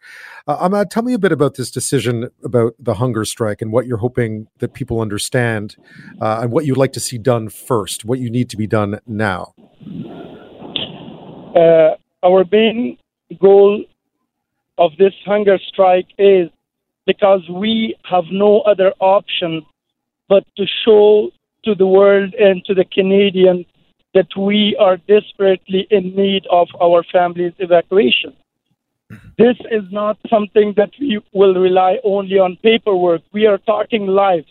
[0.47, 3.85] Uh, Ahmad, tell me a bit about this decision about the hunger strike and what
[3.85, 5.75] you're hoping that people understand
[6.21, 8.99] uh, and what you'd like to see done first, what you need to be done
[9.05, 9.53] now.
[11.55, 12.97] uh, our main
[13.39, 13.83] goal
[14.77, 16.49] of this hunger strike is
[17.05, 19.65] because we have no other option
[20.27, 21.31] but to show
[21.65, 23.65] to the world and to the Canadians
[24.13, 28.35] that we are desperately in need of our families' evacuation.
[29.11, 29.27] Mm-hmm.
[29.37, 33.21] This is not something that we will rely only on paperwork.
[33.33, 34.47] We are talking lives.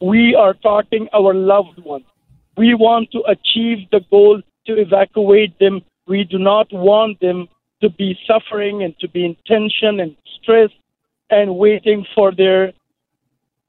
[0.00, 2.04] We are talking our loved ones.
[2.56, 5.80] We want to achieve the goal to evacuate them.
[6.06, 7.48] We do not want them
[7.82, 10.70] to be suffering and to be in tension and stress
[11.30, 12.72] and waiting for their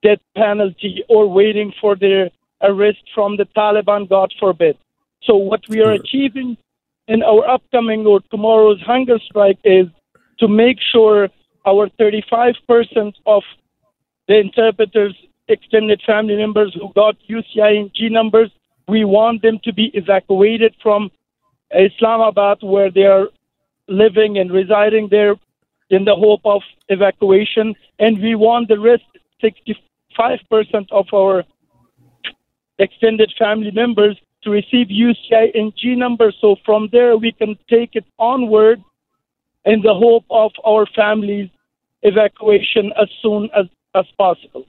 [0.04, 2.30] death penalty or waiting for their
[2.62, 4.78] arrest from the Taliban, God forbid.
[5.26, 6.58] So, what we are achieving
[7.08, 9.88] in our upcoming or tomorrow's hunger strike is
[10.40, 11.30] to make sure
[11.66, 13.44] our 35% of
[14.28, 15.16] the interpreters,
[15.48, 18.52] extended family members who got UCI and G numbers,
[18.88, 21.10] we want them to be evacuated from
[21.76, 23.28] Islamabad, where they are
[23.88, 25.36] living and residing there
[25.90, 27.76] in the hope of evacuation.
[28.00, 29.04] And we want the rest,
[29.44, 31.44] 65% of our
[32.78, 36.38] extended family members, to receive UCI and G numbers.
[36.40, 38.82] So from there, we can take it onward
[39.66, 41.50] in the hope of our families'
[42.04, 44.66] evacuation as soon as, as possible.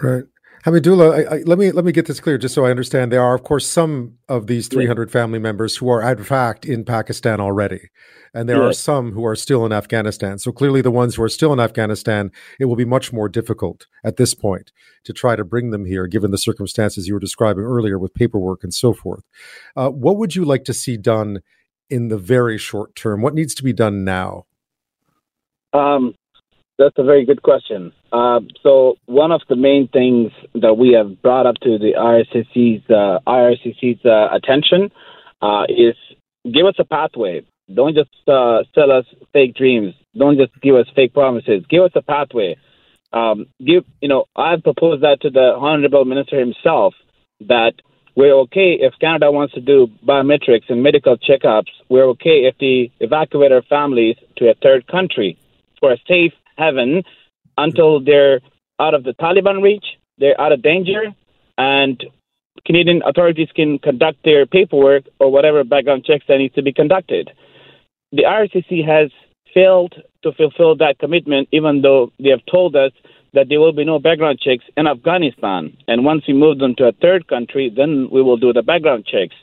[0.00, 0.24] Right.
[0.64, 3.10] Hamidullah, I, I, let me let me get this clear, just so I understand.
[3.10, 6.84] There are, of course, some of these 300 family members who are, in fact, in
[6.84, 7.88] Pakistan already,
[8.34, 10.38] and there are some who are still in Afghanistan.
[10.38, 13.86] So clearly, the ones who are still in Afghanistan, it will be much more difficult
[14.04, 14.70] at this point
[15.04, 18.62] to try to bring them here, given the circumstances you were describing earlier with paperwork
[18.62, 19.24] and so forth.
[19.76, 21.40] Uh, what would you like to see done
[21.88, 23.22] in the very short term?
[23.22, 24.44] What needs to be done now?
[25.72, 26.14] Um,
[26.80, 27.92] that's a very good question.
[28.10, 32.88] Uh, so one of the main things that we have brought up to the IRCC's
[32.88, 34.90] uh, IRCC's uh, attention
[35.42, 35.94] uh, is
[36.44, 37.44] give us a pathway.
[37.72, 39.94] Don't just uh, sell us fake dreams.
[40.16, 41.64] Don't just give us fake promises.
[41.68, 42.56] Give us a pathway.
[43.12, 46.94] Um, give you know I've proposed that to the honorable minister himself
[47.40, 47.74] that
[48.16, 51.70] we're okay if Canada wants to do biometrics and medical checkups.
[51.90, 55.38] We're okay if they evacuate our families to a third country
[55.78, 57.02] for a safe haven
[57.56, 58.40] until they're
[58.78, 59.84] out of the Taliban reach,
[60.18, 61.02] they're out of danger,
[61.58, 62.02] and
[62.66, 67.30] Canadian authorities can conduct their paperwork or whatever background checks that needs to be conducted.
[68.12, 69.10] The IRCC has
[69.54, 72.92] failed to fulfill that commitment, even though they have told us
[73.32, 75.76] that there will be no background checks in Afghanistan.
[75.86, 79.06] And once we move them to a third country, then we will do the background
[79.06, 79.34] checks.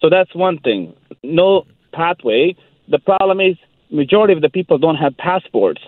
[0.00, 0.94] So that's one thing.
[1.22, 2.56] No pathway.
[2.88, 3.56] The problem is
[3.90, 5.80] majority of the people don't have passports.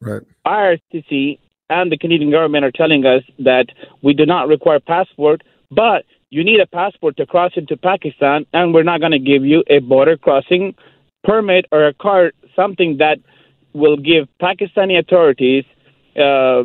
[0.00, 0.22] Right.
[0.46, 3.66] IRCC and the Canadian government are telling us that
[4.02, 8.74] we do not require passport, but you need a passport to cross into Pakistan, and
[8.74, 10.74] we're not going to give you a border crossing
[11.24, 13.18] permit or a card, something that
[13.72, 15.64] will give Pakistani authorities
[16.16, 16.62] uh,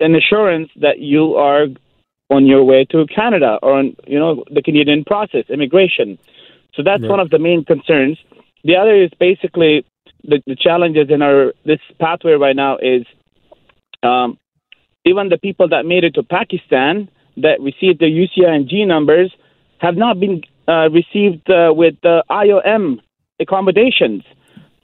[0.00, 1.66] an assurance that you are
[2.30, 6.18] on your way to Canada or on, you know, the Canadian process, immigration.
[6.74, 7.10] So that's Right.
[7.10, 8.18] one of the main concerns.
[8.64, 9.84] The other is basically
[10.26, 13.04] the, the challenges in our this pathway right now is
[14.02, 14.38] um,
[15.04, 19.32] even the people that made it to Pakistan that received the UCI and G numbers
[19.78, 23.00] have not been uh, received uh, with the IOM
[23.40, 24.22] accommodations.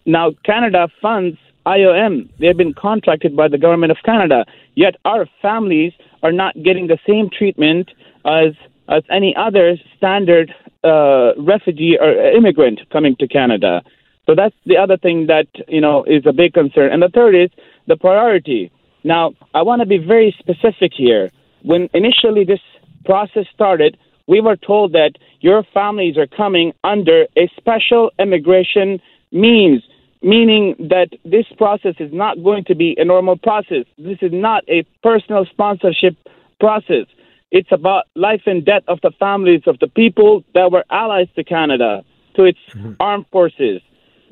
[0.05, 2.29] Now, Canada funds IOM.
[2.39, 4.45] They've been contracted by the government of Canada.
[4.75, 7.91] Yet our families are not getting the same treatment
[8.25, 8.55] as
[8.89, 10.53] as any other standard
[10.85, 13.83] uh, refugee or immigrant coming to Canada.
[14.27, 16.93] So that's the other thing that you know is a big concern.
[16.93, 17.51] And the third is
[17.87, 18.71] the priority.
[19.05, 21.31] Now, I want to be very specific here.
[21.63, 22.61] When initially this
[23.05, 23.97] process started,
[24.29, 29.01] we were told that your families are coming under a special immigration
[29.33, 29.83] means,
[30.23, 33.85] meaning that this process is not going to be a normal process.
[33.99, 36.17] This is not a personal sponsorship
[36.61, 37.07] process.
[37.51, 41.45] It's about life and death of the families of the people that were allies to
[41.45, 42.05] Canada,
[42.37, 42.93] to its mm-hmm.
[43.01, 43.83] armed forces.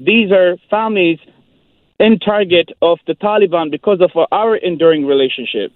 [0.00, 1.18] These are families
[1.98, 5.70] in target of the Taliban because of our enduring relationship.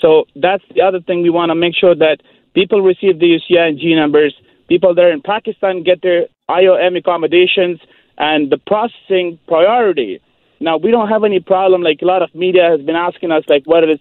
[0.00, 2.18] So that's the other thing we want to make sure that
[2.54, 4.34] people receive the UCI and G numbers.
[4.68, 7.80] People there in Pakistan get their IOM accommodations
[8.16, 10.20] and the processing priority.
[10.60, 11.82] Now we don't have any problem.
[11.82, 13.98] Like a lot of media has been asking us, like, what is,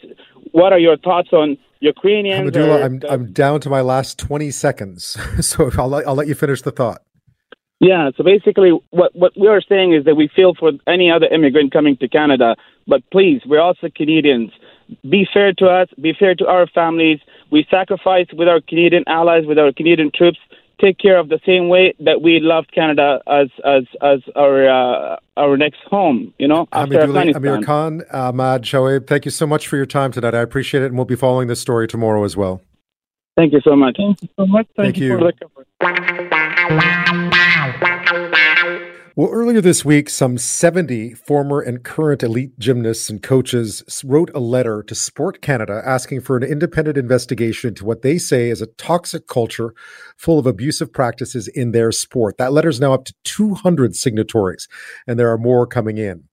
[0.52, 2.52] what are your thoughts on Ukrainians?
[2.52, 6.36] Hameedullah, I'm I'm down to my last twenty seconds, so I'll let, I'll let you
[6.36, 7.02] finish the thought.
[7.84, 11.26] Yeah, so basically, what what we are saying is that we feel for any other
[11.26, 12.56] immigrant coming to Canada,
[12.88, 14.52] but please, we're also Canadians.
[15.10, 15.89] Be fair to us.
[16.00, 17.19] Be fair to our families.
[17.52, 20.39] We sacrifice with our Canadian allies, with our Canadian troops.
[20.80, 25.17] Take care of the same way that we love Canada as as as our uh,
[25.36, 26.34] our next home.
[26.39, 30.13] You know, after Hameedullah, Amir Khan, Ahmad Shoaib, thank you so much for your time
[30.13, 30.34] tonight.
[30.34, 32.62] I appreciate it, and we'll be following this story tomorrow as well.
[33.36, 33.98] Thank you so much.
[33.98, 34.67] Thank you so much.
[34.78, 35.34] Thank, thank you.
[37.12, 37.19] you.
[39.15, 44.39] Well, earlier this week, some 70 former and current elite gymnasts and coaches wrote a
[44.39, 48.65] letter to Sport Canada asking for an independent investigation into what they say is a
[48.65, 49.76] toxic culture
[50.17, 52.39] full of abusive practices in their sport.
[52.39, 54.67] That letter is now up to 200 signatories,
[55.06, 56.23] and there are more coming in.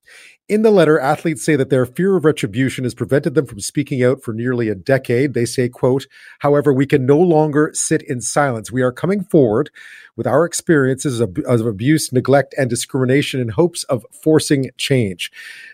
[0.50, 4.02] In the letter, athletes say that their fear of retribution has prevented them from speaking
[4.02, 5.32] out for nearly a decade.
[5.32, 6.08] They say, quote,
[6.40, 8.72] however, we can no longer sit in silence.
[8.72, 9.70] We are coming forward
[10.16, 15.30] with our experiences of, of abuse, neglect, and discrimination in hopes of forcing change.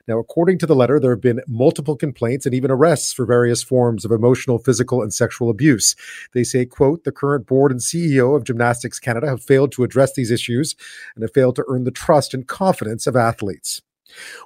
[0.07, 3.63] Now, according to the letter, there have been multiple complaints and even arrests for various
[3.63, 5.97] forms of emotional, physical, and sexual abuse.
[6.35, 10.13] They say, quote, the current board and CEO of Gymnastics Canada have failed to address
[10.13, 10.77] these issues
[11.15, 13.81] and have failed to earn the trust and confidence of athletes.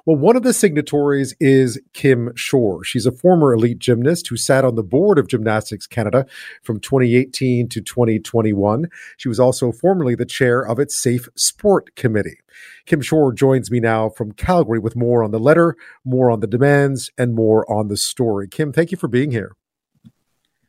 [0.05, 2.83] Well, one of the signatories is Kim Shore.
[2.83, 6.25] She's a former elite gymnast who sat on the board of Gymnastics Canada
[6.63, 8.87] from 2018 to 2021.
[9.17, 12.39] She was also formerly the chair of its Safe Sport Committee.
[12.85, 16.47] Kim Shore joins me now from Calgary with more on the letter, more on the
[16.47, 18.47] demands, and more on the story.
[18.47, 19.55] Kim, thank you for being here.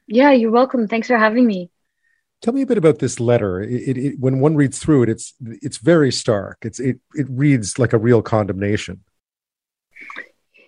[0.07, 0.88] Yeah, you're welcome.
[0.88, 1.71] Thanks for having me.
[2.42, 3.62] Tell me a bit about this letter.
[3.62, 6.59] It, it, when one reads through it, it's it's very stark.
[6.62, 9.05] It's it it reads like a real condemnation.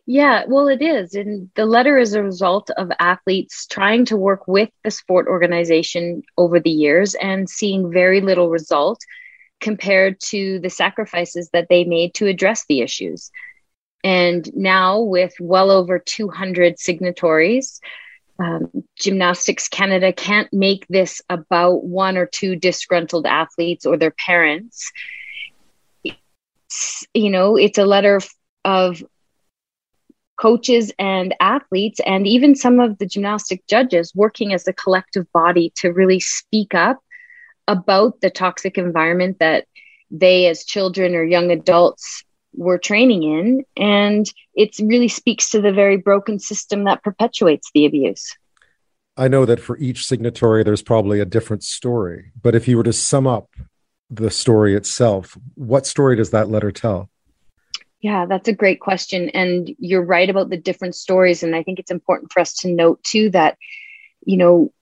[0.07, 4.47] Yeah, well, it is, and the letter is a result of athletes trying to work
[4.47, 9.01] with the sport organization over the years and seeing very little result
[9.61, 13.31] compared to the sacrifices that they made to address the issues.
[14.05, 17.81] And now, with well over 200 signatories,
[18.39, 24.91] um, Gymnastics Canada can't make this about one or two disgruntled athletes or their parents.
[26.03, 28.21] It's, you know, it's a letter
[28.65, 29.03] of
[30.37, 35.73] coaches and athletes, and even some of the gymnastic judges working as a collective body
[35.77, 36.99] to really speak up
[37.69, 39.67] about the toxic environment that
[40.11, 42.25] they, as children or young adults,
[42.57, 43.65] were training in.
[43.77, 48.37] And it really speaks to the very broken system that perpetuates the abuse.
[49.17, 52.33] I know that for each signatory, there's probably a different story.
[52.41, 53.51] But if you were to sum up
[54.11, 57.11] the story itself, what story does that letter tell?
[58.01, 59.31] Yeah, that's a great question.
[59.31, 61.43] And you're right about the different stories.
[61.43, 63.57] And I think it's important for us to note, too, that,
[64.27, 64.73] you know,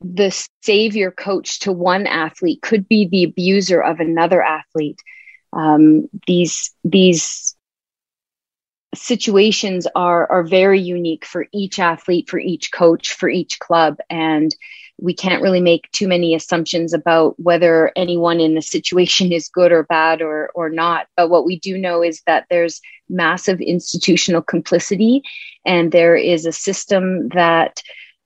[0.00, 4.98] the savior coach to one athlete could be the abuser of another athlete
[5.52, 7.56] um, these these
[8.94, 14.54] situations are are very unique for each athlete for each coach for each club and
[15.02, 19.72] we can't really make too many assumptions about whether anyone in the situation is good
[19.72, 21.06] or bad or or not.
[21.16, 25.22] But what we do know is that there's massive institutional complicity
[25.66, 27.82] and there is a system that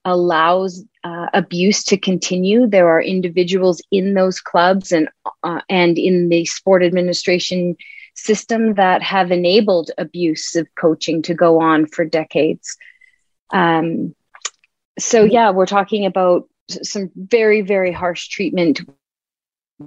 [0.07, 2.67] allows uh, abuse to continue.
[2.67, 5.09] There are individuals in those clubs and
[5.43, 7.77] uh, and in the sport administration
[8.15, 12.79] system that have enabled abuse of coaching to go on for decades.
[13.53, 14.15] Um,
[14.99, 18.81] so yeah, we're talking about some very very harsh treatment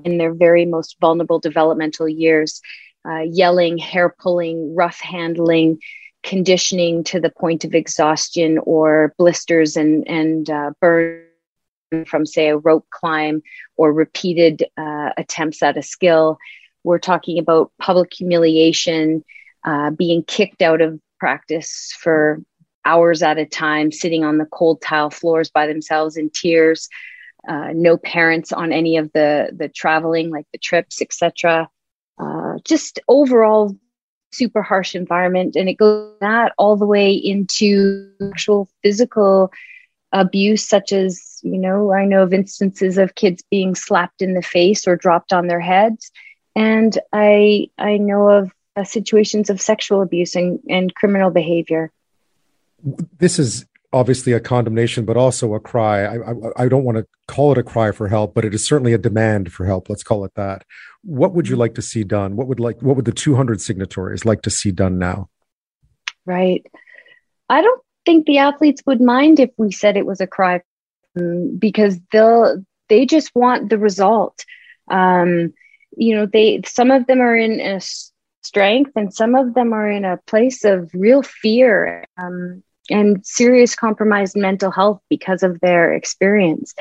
[0.04, 2.62] in their very most vulnerable developmental years,
[3.08, 5.80] uh, yelling, hair pulling, rough handling,
[6.24, 11.24] conditioning to the point of exhaustion or blisters and, and uh, burn
[12.06, 13.42] from, say, a rope climb
[13.78, 16.38] or repeated uh, attempts at a skill.
[16.84, 19.24] We're talking about public humiliation,
[19.66, 22.42] uh, being kicked out of practice for
[22.86, 26.90] hours at a time, sitting on the cold tile floors by themselves in tears,
[27.48, 31.70] uh, no parents on any of the the traveling, like the trips, etc.
[32.18, 33.76] Uh, just overall
[34.32, 39.52] super harsh environment, and it goes that all the way into actual physical
[40.12, 44.42] abuse, such as you know, I know of instances of kids being slapped in the
[44.42, 46.12] face or dropped on their heads,
[46.56, 51.92] and I I know of uh, situations of sexual abuse and, and criminal behavior.
[53.18, 56.04] This is obviously a condemnation, but also a cry.
[56.04, 58.66] I, I, I, don't want to call it a cry for help, but it is
[58.66, 59.90] certainly a demand for help.
[59.90, 60.64] Let's call it that.
[61.04, 62.36] What would you like to see done?
[62.36, 65.30] What would like what would the 200 signatories like to see done now?
[66.26, 66.66] Right.
[67.50, 70.62] I don't think the athletes would mind if we said it was a cry
[71.58, 74.46] because they'll they just want the result.
[74.90, 75.54] Um,
[75.96, 77.80] you know, they some of them are in a
[78.42, 82.06] strength and some of them are in a place of real fear.
[82.18, 86.74] Um, and serious compromised mental health because of their experience.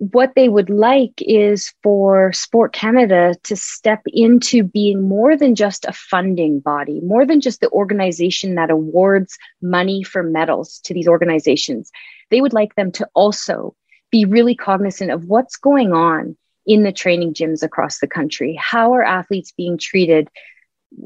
[0.00, 5.84] What they would like is for Sport Canada to step into being more than just
[5.84, 11.06] a funding body, more than just the organization that awards money for medals to these
[11.06, 11.92] organizations.
[12.30, 13.76] They would like them to also
[14.10, 16.34] be really cognizant of what's going on
[16.64, 18.58] in the training gyms across the country.
[18.58, 20.30] How are athletes being treated?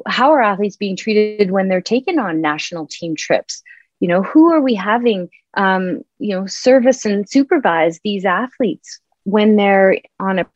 [0.07, 3.61] How are athletes being treated when they're taken on national team trips?
[4.05, 9.57] You know who are we having um, you know service and supervise these athletes when
[9.57, 10.46] they're on a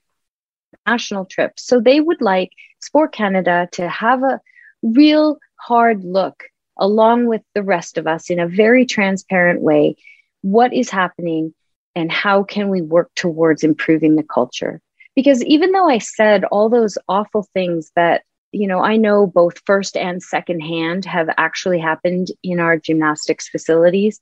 [0.86, 1.52] national trip?
[1.56, 4.38] So they would like sport canada to have a
[4.82, 6.44] real hard look
[6.78, 9.96] along with the rest of us in a very transparent way.
[10.42, 11.54] What is happening
[11.94, 14.82] and how can we work towards improving the culture?
[15.16, 19.60] Because even though i said all those awful things that you know, I know both
[19.66, 24.20] first and second hand have actually happened in our gymnastics facilities.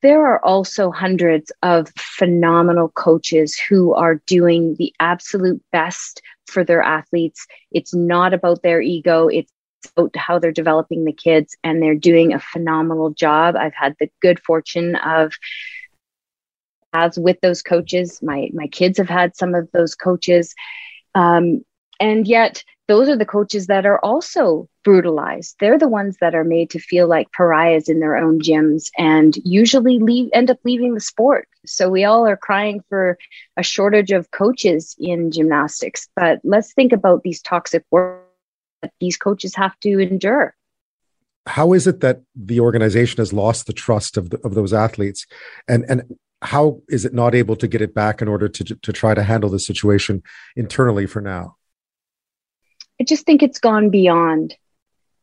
[0.00, 6.82] There are also hundreds of phenomenal coaches who are doing the absolute best for their
[6.82, 7.46] athletes.
[7.72, 9.52] It's not about their ego, it's
[9.96, 13.56] about how they're developing the kids, and they're doing a phenomenal job.
[13.56, 15.32] I've had the good fortune of
[16.92, 18.20] as with those coaches.
[18.22, 20.54] My my kids have had some of those coaches.
[21.14, 21.64] Um,
[22.00, 25.56] and yet those are the coaches that are also brutalized.
[25.60, 29.36] They're the ones that are made to feel like pariahs in their own gyms and
[29.44, 31.46] usually leave end up leaving the sport.
[31.66, 33.18] So we all are crying for
[33.58, 36.08] a shortage of coaches in gymnastics.
[36.16, 38.24] But let's think about these toxic work
[38.80, 40.54] that these coaches have to endure.
[41.46, 45.26] How is it that the organization has lost the trust of the, of those athletes,
[45.66, 48.92] and and how is it not able to get it back in order to to
[48.92, 50.22] try to handle the situation
[50.56, 51.57] internally for now?
[53.00, 54.56] I just think it's gone beyond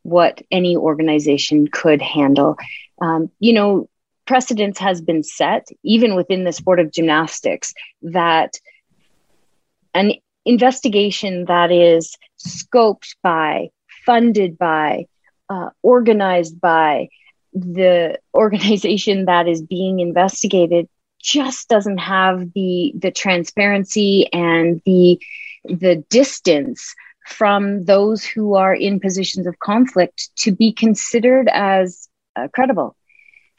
[0.04, 2.58] what any organization could handle.
[3.02, 3.90] Um, you know,
[4.26, 8.60] precedence has been set, even within the sport of gymnastics, that
[9.94, 10.14] an
[10.46, 13.70] investigation that is scoped by,
[14.06, 15.06] funded by,
[15.50, 17.10] uh, organized by
[17.54, 20.88] the organization that is being investigated
[21.20, 25.20] just doesn't have the the transparency and the
[25.64, 26.94] the distance
[27.26, 32.96] from those who are in positions of conflict to be considered as uh, credible.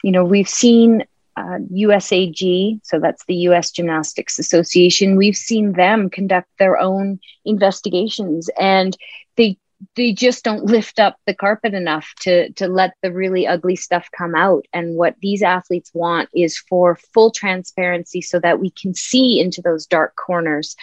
[0.03, 1.03] You know, we've seen
[1.35, 8.49] uh, USAG, so that's the US Gymnastics Association, we've seen them conduct their own investigations
[8.59, 8.97] and
[9.35, 9.57] they
[9.95, 14.09] they just don't lift up the carpet enough to to let the really ugly stuff
[14.17, 18.95] come out and what these athletes want is for full transparency so that we can
[18.95, 20.75] see into those dark corners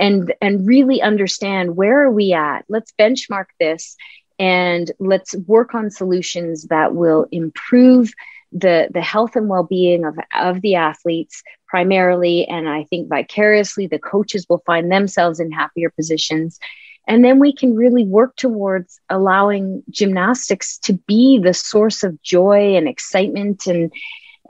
[0.00, 2.64] and and really understand where are we at.
[2.68, 3.96] Let's benchmark this
[4.38, 8.12] and let's work on solutions that will improve
[8.50, 13.98] the the health and well-being of of the athletes primarily and i think vicariously the
[14.00, 16.58] coaches will find themselves in happier positions.
[17.06, 22.76] And then we can really work towards allowing gymnastics to be the source of joy
[22.76, 23.92] and excitement and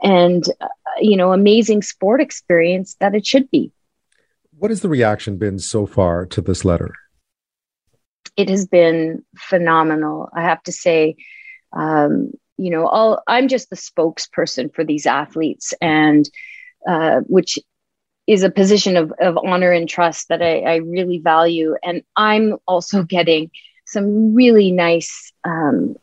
[0.01, 0.67] and uh,
[0.99, 3.71] you know amazing sport experience that it should be
[4.61, 6.93] what has the reaction been so far to this letter?
[8.37, 10.29] It has been phenomenal.
[10.35, 11.15] I have to say,
[11.73, 16.29] um, you know, all, I'm just the spokesperson for these athletes, and
[16.87, 17.57] uh, which
[18.27, 21.75] is a position of, of honor and trust that I, I really value.
[21.81, 23.49] And I'm also getting
[23.87, 25.95] some really nice um,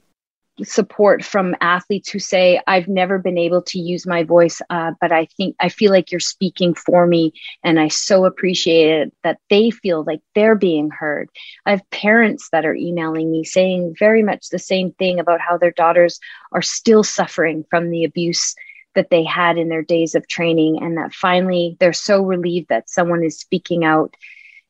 [0.64, 5.12] support from athletes who say i've never been able to use my voice uh, but
[5.12, 7.32] i think i feel like you're speaking for me
[7.62, 11.28] and i so appreciate it that they feel like they're being heard.
[11.66, 15.58] I have parents that are emailing me saying very much the same thing about how
[15.58, 16.18] their daughters
[16.52, 18.54] are still suffering from the abuse
[18.94, 22.88] that they had in their days of training and that finally they're so relieved that
[22.88, 24.14] someone is speaking out.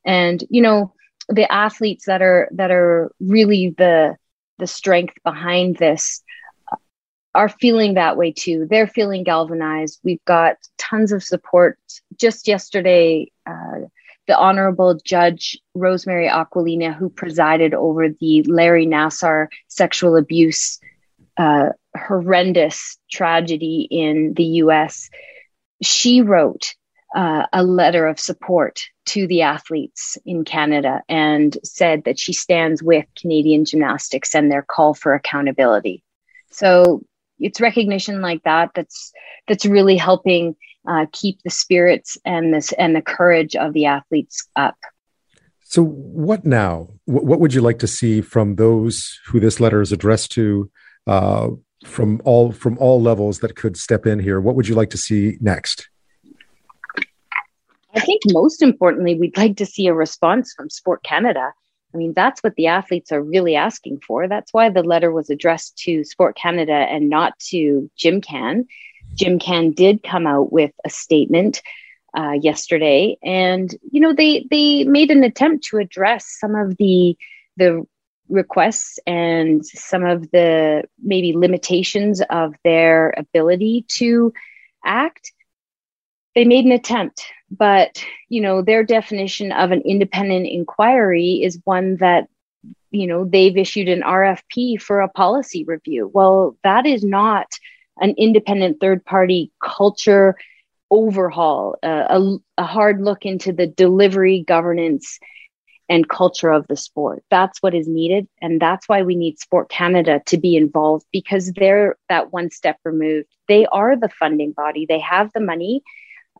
[0.05, 0.93] And you know
[1.27, 4.17] the athletes that are that are really the
[4.59, 6.21] the strength behind this
[7.33, 8.67] are feeling that way too.
[8.69, 9.99] They're feeling galvanized.
[10.03, 11.79] We've got tons of support.
[12.17, 13.87] Just yesterday, uh,
[14.27, 20.79] the Honorable Judge Rosemary Aquilina, who presided over the Larry Nassar sexual abuse
[21.37, 25.09] uh, horrendous tragedy in the US,
[25.81, 26.75] she wrote
[27.15, 32.83] uh, a letter of support to the athletes in Canada and said that she stands
[32.83, 36.03] with Canadian gymnastics and their call for accountability.
[36.51, 37.03] So
[37.39, 39.11] it's recognition like that that's
[39.47, 40.55] that's really helping
[40.87, 44.77] uh, keep the spirits and this and the courage of the athletes up.
[45.63, 46.89] So, what now?
[47.05, 50.71] What would you like to see from those who this letter is addressed to,
[51.05, 51.49] uh,
[51.85, 54.41] from all from all levels that could step in here?
[54.41, 55.87] What would you like to see next?
[57.99, 61.51] I think most importantly, we'd like to see a response from Sport Canada.
[61.93, 64.29] I mean, that's what the athletes are really asking for.
[64.29, 68.67] That's why the letter was addressed to Sport Canada and not to GymCan.
[69.15, 71.61] Jim Can did come out with a statement
[72.15, 77.17] uh, yesterday, and you know they they made an attempt to address some of the
[77.57, 77.85] the
[78.29, 84.31] requests and some of the maybe limitations of their ability to
[84.85, 85.33] act
[86.35, 91.97] they made an attempt but you know their definition of an independent inquiry is one
[91.97, 92.27] that
[92.91, 96.09] you know they've issued an rfp for a policy review.
[96.13, 97.47] Well that is not
[97.99, 100.35] an independent third party culture
[100.91, 105.19] overhaul uh, a, a hard look into the delivery governance
[105.91, 107.23] and culture of the sport.
[107.31, 111.51] That's what is needed and that's why we need sport canada to be involved because
[111.53, 113.27] they're that one step removed.
[113.47, 114.85] They are the funding body.
[114.87, 115.81] They have the money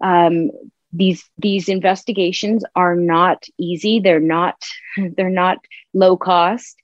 [0.01, 0.51] um,
[0.91, 3.99] these these investigations are not easy.
[3.99, 4.63] They're not
[5.17, 5.57] they're not
[5.93, 6.75] low cost.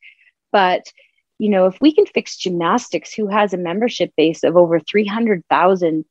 [0.52, 0.84] But
[1.38, 6.06] you know if we can fix gymnastics who has a membership base of over 300,000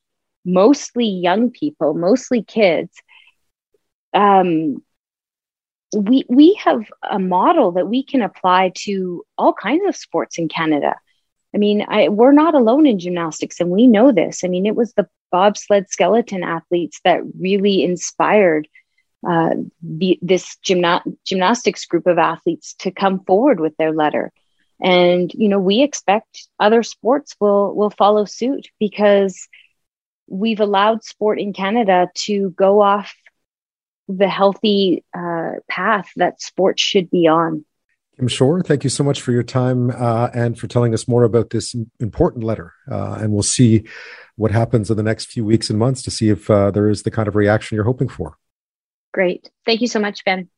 [0.47, 2.93] mostly young people mostly kids
[4.13, 4.83] um
[5.97, 10.49] we we have a model that we can apply to all kinds of sports in
[10.49, 10.97] Canada.
[11.55, 14.43] I mean, I, we're not alone in gymnastics, and we know this.
[14.43, 18.69] I mean, it was the bobsled skeleton athletes that really inspired
[19.29, 19.51] uh,
[19.83, 24.33] the, this gymna- gymnastics group of athletes to come forward with their letter.
[24.81, 29.49] And you know, we expect other sports will will follow suit because
[30.29, 33.13] we've allowed sport in Canada to go off
[34.07, 37.65] the healthy uh, path that sports should be on.
[38.17, 41.25] Kim Shore, thank you so much for your time uh, and for telling us more
[41.25, 42.73] about this important letter.
[42.89, 43.85] Uh, and we'll see
[44.37, 47.03] what happens in the next few weeks and months to see if uh, there is
[47.03, 48.37] the kind of reaction you're hoping for.
[49.13, 49.51] Great.
[49.65, 50.49] Thank you so much, Ben.